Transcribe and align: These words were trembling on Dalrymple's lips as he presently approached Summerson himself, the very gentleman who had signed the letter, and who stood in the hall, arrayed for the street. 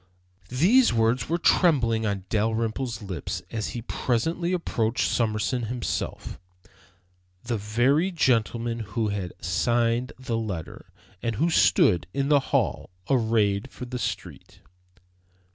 These 0.49 0.91
words 0.91 1.29
were 1.29 1.37
trembling 1.37 2.07
on 2.07 2.25
Dalrymple's 2.27 3.03
lips 3.03 3.43
as 3.51 3.67
he 3.77 3.83
presently 3.83 4.51
approached 4.51 5.07
Summerson 5.07 5.65
himself, 5.67 6.39
the 7.43 7.55
very 7.59 8.09
gentleman 8.09 8.79
who 8.79 9.09
had 9.09 9.33
signed 9.45 10.11
the 10.17 10.37
letter, 10.39 10.91
and 11.21 11.35
who 11.35 11.51
stood 11.51 12.07
in 12.15 12.29
the 12.29 12.39
hall, 12.49 12.89
arrayed 13.11 13.69
for 13.69 13.85
the 13.85 13.99
street. 13.99 14.61